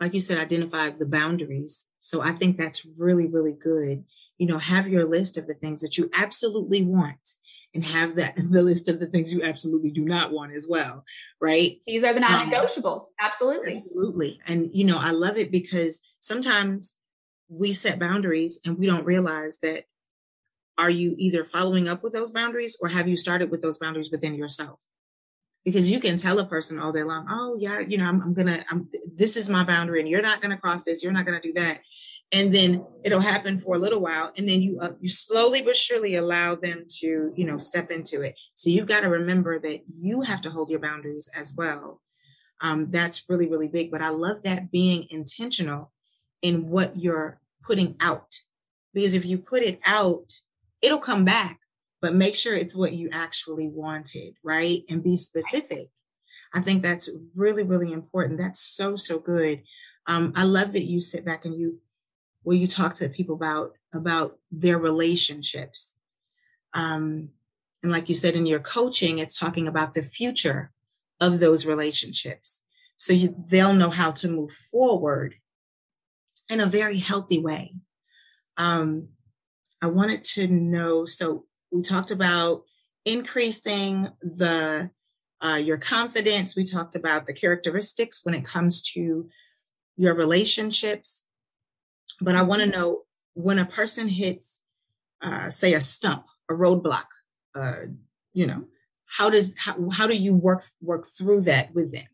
[0.00, 1.88] like you said, identify the boundaries.
[1.98, 4.04] So I think that's really, really good.
[4.38, 7.20] You know, have your list of the things that you absolutely want
[7.76, 11.04] and have that the list of the things you absolutely do not want as well
[11.40, 11.78] right?
[11.86, 13.00] These are the um, non-negotiables.
[13.00, 13.72] Um, absolutely.
[13.72, 14.40] Absolutely.
[14.46, 16.96] And you know i love it because sometimes
[17.48, 19.84] we set boundaries and we don't realize that
[20.78, 24.10] are you either following up with those boundaries or have you started with those boundaries
[24.10, 24.78] within yourself?
[25.64, 28.34] Because you can tell a person all day long oh yeah you know i'm, I'm
[28.34, 31.40] gonna i'm this is my boundary and you're not gonna cross this you're not gonna
[31.40, 31.80] do that
[32.32, 35.76] and then it'll happen for a little while and then you uh, you slowly but
[35.76, 38.34] surely allow them to you know step into it.
[38.54, 42.00] So you've got to remember that you have to hold your boundaries as well.
[42.60, 45.92] Um, that's really really big but i love that being intentional
[46.42, 48.34] in what you're putting out.
[48.94, 50.32] Because if you put it out
[50.82, 51.60] it'll come back
[52.00, 54.82] but make sure it's what you actually wanted right?
[54.88, 55.90] And be specific.
[56.54, 58.38] I think that's really really important.
[58.38, 59.62] That's so so good.
[60.08, 61.78] Um, i love that you sit back and you
[62.46, 65.96] where you talk to people about about their relationships.
[66.74, 67.30] Um,
[67.82, 70.70] and like you said in your coaching it's talking about the future
[71.20, 72.62] of those relationships.
[72.94, 75.34] So you, they'll know how to move forward
[76.48, 77.74] in a very healthy way.
[78.56, 79.08] Um,
[79.82, 82.62] i wanted to know so we talked about
[83.04, 84.90] increasing the
[85.44, 86.56] uh, your confidence.
[86.56, 89.28] We talked about the characteristics when it comes to
[89.96, 91.26] your relationships
[92.20, 93.02] but I want to know
[93.34, 94.62] when a person hits,
[95.22, 97.06] uh, say, a stump, a roadblock,
[97.54, 97.86] uh,
[98.32, 98.64] you know,
[99.06, 102.06] how does how, how do you work work through that with them?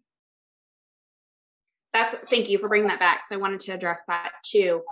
[1.93, 3.23] That's thank you for bringing that back.
[3.29, 4.83] So I wanted to address that too.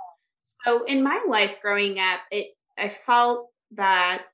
[0.64, 4.24] So in my life growing up, it I felt that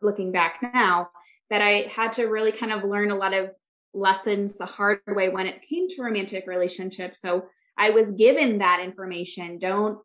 [0.00, 1.10] looking back now
[1.50, 3.50] that I had to really kind of learn a lot of
[3.92, 7.20] lessons the hard way when it came to romantic relationships.
[7.20, 7.46] So
[7.80, 9.58] I was given that information.
[9.58, 9.98] Don't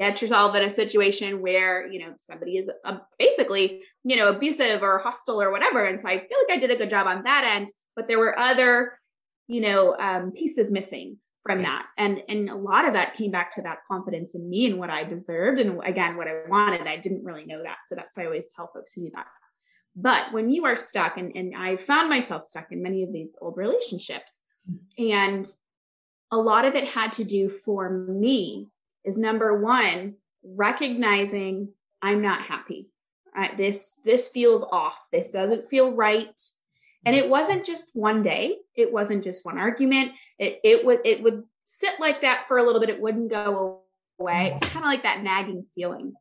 [0.00, 4.82] get yourself in a situation where, you know, somebody is uh, basically, you know, abusive
[4.82, 5.84] or hostile or whatever.
[5.84, 8.18] And so I feel like I did a good job on that end, but there
[8.18, 8.98] were other,
[9.46, 11.68] you know, um, pieces missing from yes.
[11.68, 11.86] that.
[11.96, 14.90] And and a lot of that came back to that confidence in me and what
[14.90, 16.86] I deserved and again what I wanted.
[16.88, 17.76] I didn't really know that.
[17.86, 19.26] So that's why I always tell folks who do that.
[19.94, 23.34] But when you are stuck, and, and I found myself stuck in many of these
[23.40, 24.32] old relationships,
[24.96, 25.46] and
[26.30, 28.68] a lot of it had to do for me
[29.04, 30.14] is number one,
[30.44, 32.88] recognizing I'm not happy.
[33.34, 33.56] Right?
[33.56, 34.94] This this feels off.
[35.12, 36.38] This doesn't feel right.
[37.06, 38.56] And it wasn't just one day.
[38.74, 40.12] It wasn't just one argument.
[40.38, 42.90] It it would it would sit like that for a little bit.
[42.90, 43.82] It wouldn't go
[44.18, 44.56] away.
[44.60, 46.14] It's kind of like that nagging feeling.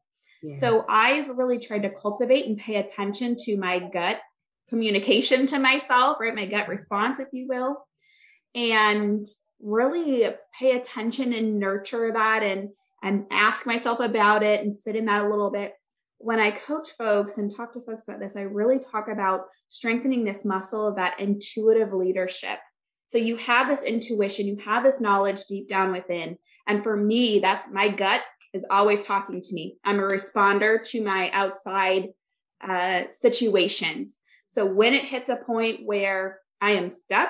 [0.59, 4.21] So I've really tried to cultivate and pay attention to my gut
[4.69, 6.33] communication to myself, right?
[6.33, 7.77] My gut response, if you will,
[8.55, 9.25] and
[9.61, 12.69] really pay attention and nurture that and
[13.03, 15.73] and ask myself about it and sit in that a little bit.
[16.17, 20.23] When I coach folks and talk to folks about this, I really talk about strengthening
[20.23, 22.57] this muscle of that intuitive leadership.
[23.09, 26.37] So you have this intuition, you have this knowledge deep down within.
[26.67, 29.77] And for me, that's my gut is always talking to me.
[29.85, 32.07] I'm a responder to my outside
[32.67, 34.17] uh, situations.
[34.47, 37.29] So when it hits a point where I am stuck,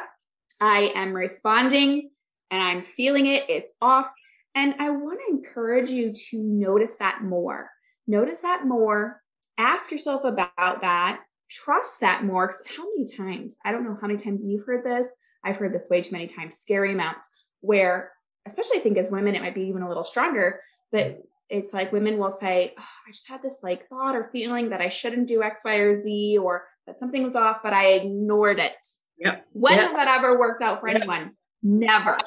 [0.61, 2.09] I am responding
[2.51, 4.07] and I'm feeling it, it's off.
[4.55, 7.69] And I want to encourage you to notice that more.
[8.07, 9.21] Notice that more.
[9.57, 11.21] Ask yourself about that.
[11.49, 12.51] Trust that more.
[12.75, 13.53] How many times?
[13.63, 15.07] I don't know how many times you've heard this.
[15.43, 17.29] I've heard this way too many times, scary amounts,
[17.61, 18.11] where,
[18.47, 20.59] especially I think as women, it might be even a little stronger,
[20.91, 24.69] but it's like women will say, oh, I just had this like thought or feeling
[24.69, 27.91] that I shouldn't do X, Y, or Z, or that something was off, but I
[27.91, 28.75] ignored it.
[29.19, 29.45] Yep.
[29.53, 29.87] When yep.
[29.87, 30.97] has that ever worked out for yep.
[30.97, 31.31] anyone?
[31.67, 32.17] Never.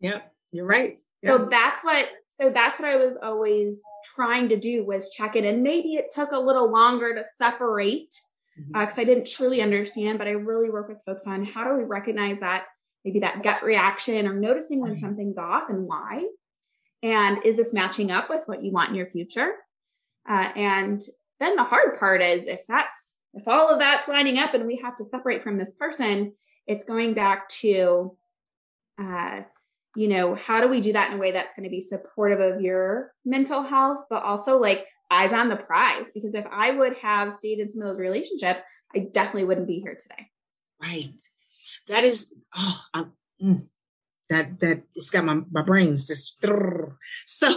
[0.00, 0.32] Yep.
[0.52, 0.98] You're right.
[1.22, 1.36] Yep.
[1.36, 2.08] So that's what
[2.40, 3.80] so that's what I was always
[4.14, 5.44] trying to do was check in.
[5.44, 8.14] And maybe it took a little longer to separate
[8.56, 9.00] because mm-hmm.
[9.00, 11.84] uh, I didn't truly understand, but I really work with folks on how do we
[11.84, 12.66] recognize that
[13.04, 16.24] maybe that gut reaction or noticing when something's off and why
[17.02, 19.52] and is this matching up with what you want in your future?
[20.28, 21.00] Uh, and
[21.40, 24.80] then the hard part is if that's, if all of that's lining up and we
[24.82, 26.32] have to separate from this person,
[26.66, 28.16] it's going back to,
[28.98, 29.42] uh,
[29.96, 32.40] you know, how do we do that in a way that's going to be supportive
[32.40, 36.06] of your mental health, but also like eyes on the prize?
[36.14, 38.60] Because if I would have stayed in some of those relationships,
[38.94, 40.28] I definitely wouldn't be here today.
[40.80, 41.20] Right.
[41.88, 43.66] That is, oh, I'm, mm,
[44.28, 46.36] that that it's got my, my brains just
[47.26, 47.48] so,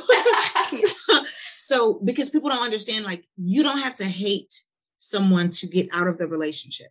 [0.71, 1.23] so
[1.55, 4.63] so because people don't understand like you don't have to hate
[4.97, 6.87] someone to get out of the relationship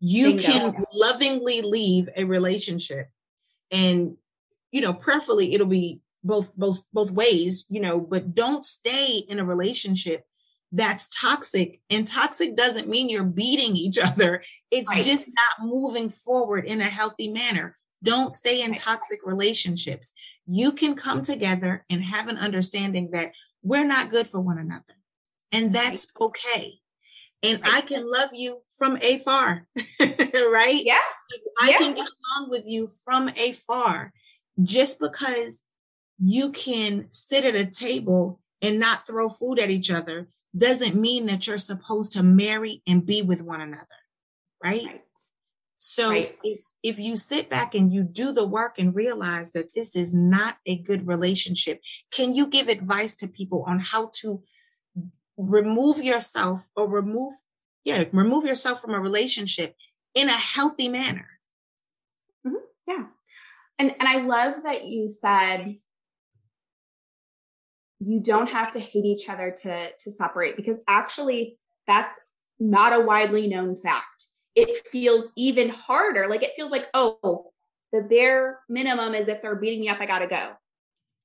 [0.00, 0.42] you Bingo.
[0.42, 3.08] can lovingly leave a relationship
[3.72, 4.16] and
[4.70, 9.40] you know preferably it'll be both both both ways you know but don't stay in
[9.40, 10.24] a relationship
[10.70, 15.04] that's toxic and toxic doesn't mean you're beating each other it's right.
[15.04, 20.12] just not moving forward in a healthy manner don't stay in toxic relationships.
[20.46, 23.32] You can come together and have an understanding that
[23.62, 24.96] we're not good for one another.
[25.52, 26.74] And that's okay.
[27.42, 29.64] And I can love you from afar,
[30.00, 30.82] right?
[30.84, 30.98] Yeah.
[31.60, 31.78] I yeah.
[31.78, 34.12] can get along with you from afar
[34.60, 35.64] just because
[36.18, 41.26] you can sit at a table and not throw food at each other doesn't mean
[41.26, 43.86] that you're supposed to marry and be with one another,
[44.60, 44.84] right?
[44.84, 45.02] right.
[45.78, 46.36] So right.
[46.42, 50.12] if if you sit back and you do the work and realize that this is
[50.12, 54.42] not a good relationship, can you give advice to people on how to
[55.36, 57.34] remove yourself or remove
[57.84, 59.74] yeah, remove yourself from a relationship
[60.14, 61.28] in a healthy manner?
[62.46, 62.56] Mm-hmm.
[62.86, 63.04] Yeah.
[63.78, 65.76] And and I love that you said
[68.00, 72.14] you don't have to hate each other to to separate because actually that's
[72.58, 76.28] not a widely known fact it feels even harder.
[76.28, 77.52] Like it feels like, oh,
[77.92, 80.52] the bare minimum is if they're beating me up, I gotta go.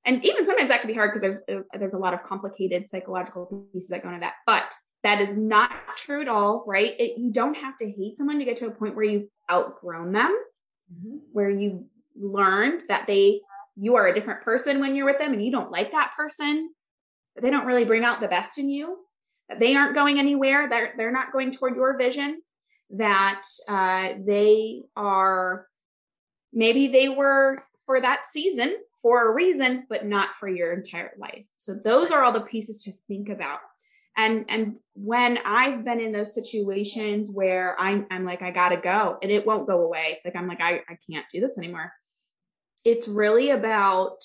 [0.04, 3.68] And even sometimes that can be hard because there's there's a lot of complicated psychological
[3.72, 4.34] pieces that go into that.
[4.46, 4.72] But
[5.04, 6.92] that is not true at all, right?
[6.98, 10.12] It, you don't have to hate someone to get to a point where you've outgrown
[10.12, 10.36] them,
[10.92, 11.18] mm-hmm.
[11.32, 11.86] where you
[12.20, 13.40] learned that they
[13.80, 16.70] you are a different person when you're with them and you don't like that person.
[17.40, 18.96] They don't really bring out the best in you.
[19.48, 20.68] That they aren't going anywhere.
[20.68, 22.40] They're they're not going toward your vision
[22.90, 25.66] that uh, they are
[26.52, 31.44] maybe they were for that season for a reason, but not for your entire life.
[31.56, 33.60] So those are all the pieces to think about.
[34.18, 39.16] And and when I've been in those situations where I'm I'm like, I gotta go
[39.22, 40.18] and it won't go away.
[40.24, 41.92] Like I'm like, I, I can't do this anymore.
[42.84, 44.18] It's really about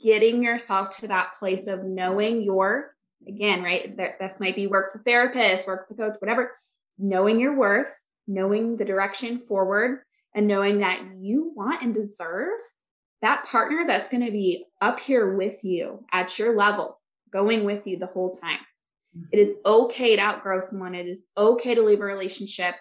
[0.00, 2.94] getting yourself to that place of knowing your
[3.26, 3.96] again, right?
[3.96, 6.52] That this might be work for therapist work for coach, whatever,
[6.96, 7.88] knowing your worth,
[8.28, 10.02] knowing the direction forward,
[10.34, 12.50] and knowing that you want and deserve
[13.22, 16.97] that partner that's going to be up here with you at your level,
[17.32, 18.58] going with you the whole time.
[19.16, 19.26] Mm-hmm.
[19.32, 20.94] It is okay to outgrow someone.
[20.94, 22.74] It is okay to leave a relationship.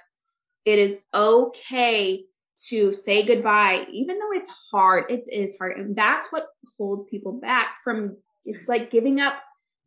[0.65, 2.23] It is okay
[2.69, 5.05] to say goodbye, even though it's hard.
[5.09, 5.77] It is hard.
[5.77, 9.35] And that's what holds people back from it's like giving up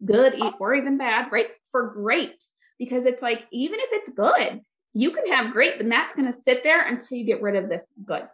[0.04, 1.48] good or even bad, right?
[1.72, 2.44] For great.
[2.78, 4.61] Because it's like, even if it's good,
[4.94, 7.68] you can have great, but that's going to sit there until you get rid of
[7.68, 8.26] this good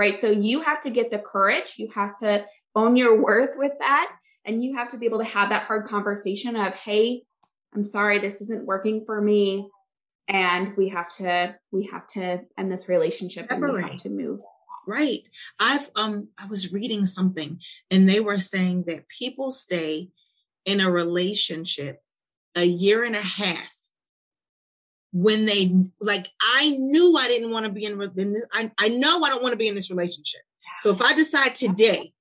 [0.00, 0.18] right?
[0.18, 4.10] So you have to get the courage, you have to own your worth with that,
[4.44, 7.22] and you have to be able to have that hard conversation of, hey,
[7.74, 9.68] I'm sorry, this isn't working for me.
[10.28, 14.40] And we have to, we have to end this relationship and we have to move.
[14.86, 15.28] Right.
[15.60, 17.60] I've um I was reading something
[17.90, 20.08] and they were saying that people stay
[20.64, 22.02] in a relationship
[22.56, 23.70] a year and a half
[25.12, 28.88] when they like i knew i didn't want to be in, in this I, I
[28.88, 30.42] know i don't want to be in this relationship
[30.76, 32.12] so if i decide today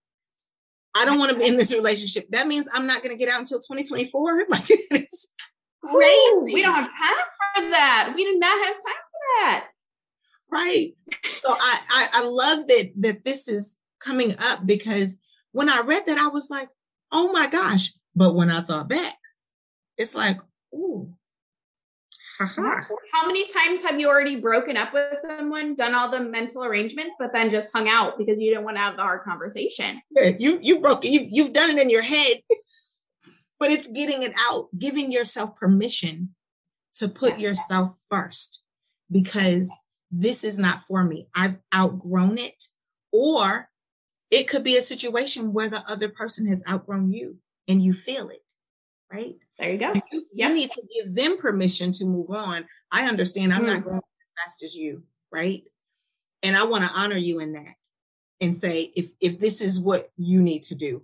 [0.95, 2.27] i don't want to be in this relationship.
[2.29, 5.29] That means i'm not going to get out until 2024 like it's
[5.83, 7.25] crazy Ooh, we don't have time
[7.55, 8.13] for that.
[8.15, 9.67] We do not have time for that.
[10.51, 10.93] Right.
[11.31, 15.17] So I, I i love that that this is coming up because
[15.51, 16.69] when i read that i was like
[17.11, 17.91] oh my gosh.
[18.15, 19.15] But when i thought back
[19.97, 20.37] it's like
[20.73, 21.13] ooh
[22.41, 22.81] Uh-huh.
[23.13, 27.11] how many times have you already broken up with someone, done all the mental arrangements,
[27.19, 30.01] but then just hung out because you didn't want to have the hard conversation?
[30.39, 31.09] You you broke it.
[31.09, 32.41] You've, you've done it in your head,
[33.59, 36.35] but it's getting it out, giving yourself permission
[36.95, 37.41] to put yes.
[37.41, 38.63] yourself first
[39.11, 39.69] because
[40.11, 41.27] this is not for me.
[41.35, 42.65] I've outgrown it.
[43.11, 43.69] Or
[44.29, 47.37] it could be a situation where the other person has outgrown you
[47.67, 48.43] and you feel it,
[49.11, 49.35] right?
[49.57, 49.93] There you go.
[50.11, 50.49] You, yep.
[50.49, 52.65] you need to give them permission to move on.
[52.91, 53.67] I understand I'm mm.
[53.67, 55.63] not growing as fast as you, right?
[56.43, 57.75] And I want to honor you in that
[58.39, 61.03] and say, if if this is what you need to do,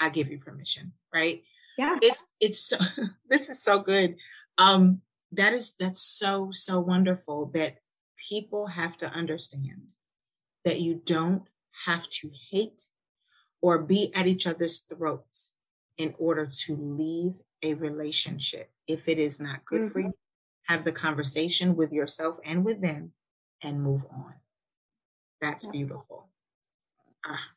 [0.00, 1.42] I give you permission, right?
[1.78, 1.96] Yeah.
[2.02, 2.78] It's it's so
[3.28, 4.16] this is so good.
[4.58, 7.78] Um that is that's so so wonderful that
[8.28, 9.82] people have to understand
[10.64, 11.42] that you don't
[11.86, 12.86] have to hate
[13.60, 15.53] or be at each other's throats
[15.98, 18.70] in order to leave a relationship.
[18.86, 19.92] If it is not good mm-hmm.
[19.92, 20.14] for you,
[20.66, 23.12] have the conversation with yourself and with them
[23.62, 24.34] and move on.
[25.40, 26.30] That's beautiful.
[27.26, 27.48] Ah.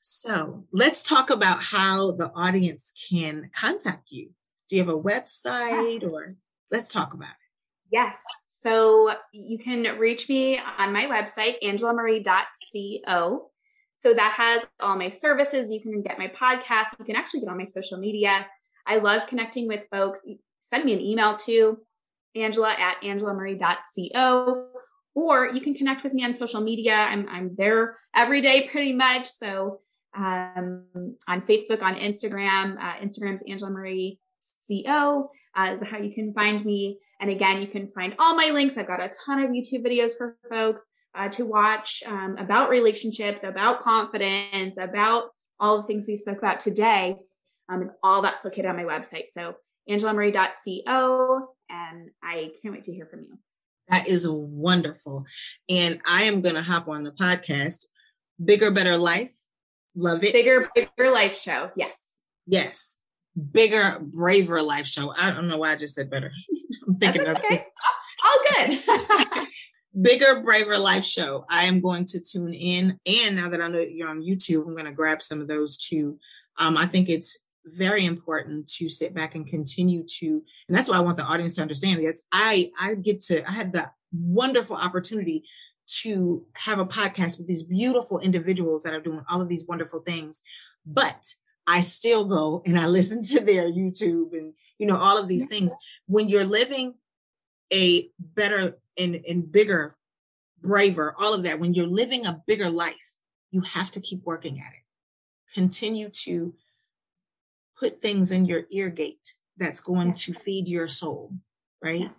[0.00, 4.30] So let's talk about how the audience can contact you.
[4.68, 6.36] Do you have a website or
[6.70, 7.90] let's talk about it?
[7.90, 8.18] Yes.
[8.62, 13.50] So you can reach me on my website, angelamarie.co.
[14.04, 15.70] So that has all my services.
[15.70, 16.98] You can get my podcast.
[16.98, 18.46] You can actually get on my social media.
[18.86, 20.20] I love connecting with folks.
[20.60, 21.78] Send me an email to
[22.34, 24.66] angela at angelamarie.co
[25.14, 26.94] or you can connect with me on social media.
[26.94, 29.26] I'm, I'm there every day pretty much.
[29.26, 29.80] So
[30.14, 30.84] um,
[31.26, 34.18] on Facebook, on Instagram, uh, Instagram's Angela Marie
[34.68, 36.98] CO uh, is how you can find me.
[37.20, 38.76] And again, you can find all my links.
[38.76, 40.82] I've got a ton of YouTube videos for folks
[41.14, 46.60] uh, to watch um, about relationships, about confidence, about all the things we spoke about
[46.60, 47.16] today.
[47.68, 49.26] Um, and all that's located on my website.
[49.30, 49.56] So
[49.88, 51.48] angelamarie.co.
[51.70, 53.38] And I can't wait to hear from you.
[53.88, 55.24] That is wonderful.
[55.68, 57.86] And I am going to hop on the podcast.
[58.42, 59.34] Bigger, better life.
[59.94, 60.32] Love it.
[60.32, 61.70] Bigger, bigger life show.
[61.76, 61.96] Yes.
[62.46, 62.98] Yes.
[63.52, 65.14] Bigger, braver life show.
[65.16, 66.30] I don't know why I just said better.
[66.86, 67.30] I'm thinking okay.
[67.30, 67.70] of this.
[68.24, 69.48] All good.
[70.00, 71.44] Bigger, Braver Life Show.
[71.48, 72.98] I am going to tune in.
[73.06, 75.76] And now that I know you're on YouTube, I'm going to grab some of those
[75.76, 76.18] too.
[76.58, 80.96] Um, I think it's very important to sit back and continue to, and that's what
[80.96, 82.00] I want the audience to understand.
[82.00, 85.44] Is I I get to I had the wonderful opportunity
[85.86, 90.00] to have a podcast with these beautiful individuals that are doing all of these wonderful
[90.00, 90.42] things,
[90.84, 91.34] but
[91.66, 95.46] I still go and I listen to their YouTube and you know all of these
[95.46, 95.74] things.
[96.06, 96.94] When you're living
[97.72, 99.96] a better and, and bigger,
[100.62, 101.60] braver, all of that.
[101.60, 102.94] When you're living a bigger life,
[103.50, 105.54] you have to keep working at it.
[105.54, 106.54] Continue to
[107.78, 111.32] put things in your ear gate that's going to feed your soul,
[111.82, 112.10] right?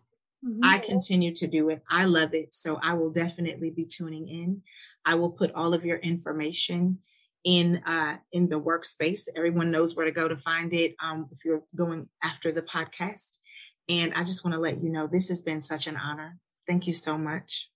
[0.45, 0.59] Mm-hmm.
[0.63, 1.81] I continue to do it.
[1.89, 2.53] I love it.
[2.53, 4.61] So I will definitely be tuning in.
[5.03, 6.99] I will put all of your information
[7.43, 9.27] in uh, in the workspace.
[9.35, 13.37] Everyone knows where to go to find it um, if you're going after the podcast.
[13.87, 16.37] And I just want to let you know this has been such an honor.
[16.67, 17.69] Thank you so much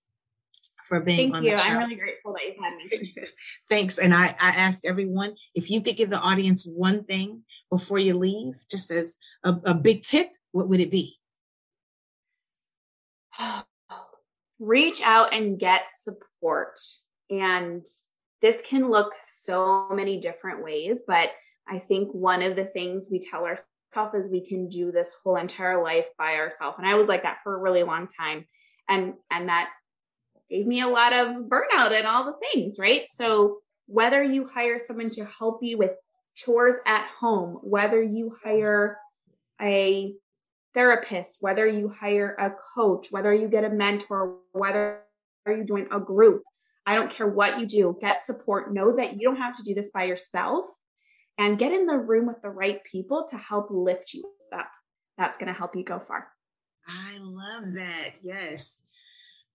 [0.90, 1.50] for being Thank on you.
[1.52, 1.70] the show.
[1.70, 3.14] I'm really grateful that you've had me.
[3.70, 3.98] Thanks.
[3.98, 8.18] And I, I ask everyone if you could give the audience one thing before you
[8.18, 11.16] leave, just as a, a big tip, what would it be?
[14.58, 16.80] Reach out and get support.
[17.30, 17.86] And
[18.42, 21.30] this can look so many different ways, but
[21.68, 25.36] I think one of the things we tell ourselves is we can do this whole
[25.36, 26.78] entire life by ourselves.
[26.78, 28.44] And I was like that for a really long time.
[28.90, 29.70] And and that
[30.50, 33.04] gave me a lot of burnout and all the things, right?
[33.08, 35.92] So whether you hire someone to help you with
[36.34, 38.98] chores at home, whether you hire
[39.60, 40.14] a
[40.74, 45.00] therapist, whether you hire a coach, whether you get a mentor, whether
[45.46, 46.42] you join a group,
[46.86, 48.72] I don't care what you do, get support.
[48.72, 50.66] Know that you don't have to do this by yourself
[51.38, 54.24] and get in the room with the right people to help lift you
[54.56, 54.70] up.
[55.18, 56.28] That's going to help you go far.
[56.90, 58.14] I love that.
[58.22, 58.82] Yes.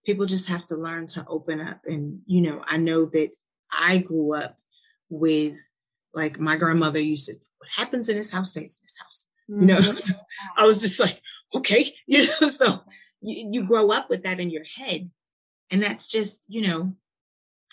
[0.04, 1.80] People just have to learn to open up.
[1.86, 3.30] And, you know, I know that
[3.70, 4.56] I grew up
[5.08, 5.54] with
[6.14, 9.28] like my grandmother used to, what happens in this house stays in this house.
[9.48, 9.96] You know, mm-hmm.
[9.96, 10.14] so
[10.56, 11.20] I was just like,
[11.54, 12.82] okay, you know, so
[13.20, 15.10] you, you grow up with that in your head.
[15.70, 16.94] And that's just, you know,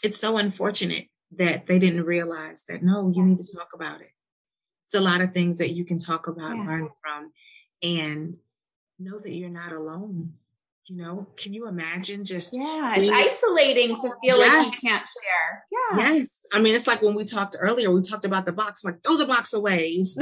[0.03, 1.07] it's so unfortunate
[1.37, 4.11] that they didn't realize that no, you need to talk about it.
[4.85, 6.65] It's a lot of things that you can talk about, yeah.
[6.65, 7.31] learn from,
[7.81, 8.35] and
[8.99, 10.33] know that you're not alone.
[10.87, 14.65] You know, can you imagine just yeah, it's isolating to feel yes.
[14.65, 15.65] like you can't share.
[15.71, 15.97] Yeah.
[15.99, 16.39] Yes.
[16.51, 19.01] I mean, it's like when we talked earlier, we talked about the box, I'm like
[19.01, 20.03] throw the box away.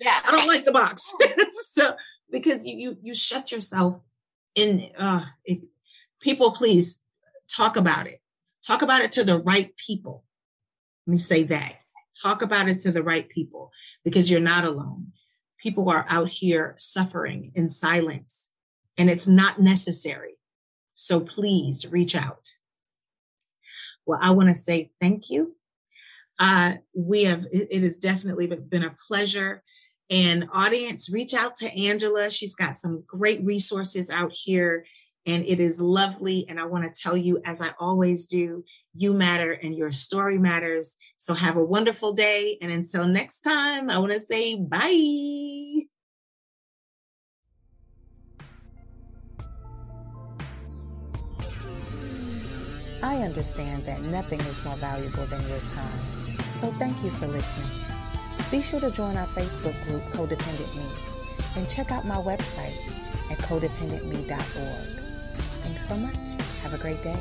[0.00, 0.20] yeah.
[0.22, 1.14] I don't like the box.
[1.70, 1.94] so
[2.30, 4.02] because you you you shut yourself
[4.54, 5.60] in uh it,
[6.20, 7.00] people please
[7.48, 8.22] talk about it
[8.62, 10.24] Talk about it to the right people.
[11.06, 11.80] Let me say that.
[12.22, 13.72] Talk about it to the right people
[14.04, 15.08] because you're not alone.
[15.62, 18.50] People are out here suffering in silence
[18.98, 20.36] and it's not necessary.
[20.94, 22.48] So please reach out.
[24.04, 25.54] Well, I want to say thank you.
[26.38, 29.62] Uh, we have, it, has definitely been a pleasure.
[30.10, 32.30] And audience, reach out to Angela.
[32.30, 34.84] She's got some great resources out here
[35.26, 36.44] and it is lovely.
[36.48, 38.64] And I want to tell you, as I always do,
[38.94, 40.96] you matter and your story matters.
[41.16, 42.58] So have a wonderful day.
[42.60, 45.86] And until next time, I want to say bye.
[53.04, 56.38] I understand that nothing is more valuable than your time.
[56.60, 57.68] So thank you for listening.
[58.50, 60.84] Be sure to join our Facebook group, Codependent Me,
[61.56, 62.76] and check out my website
[63.30, 65.02] at codependentme.org.
[65.62, 66.16] Thanks so much.
[66.62, 67.16] Have a great day.